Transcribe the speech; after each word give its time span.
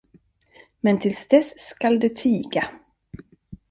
Men 0.79 0.99
till 0.99 1.15
dess 1.29 1.59
skall 1.67 1.99
du 1.99 2.09
tiga. 2.09 2.67